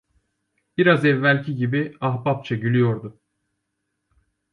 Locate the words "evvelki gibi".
1.05-1.97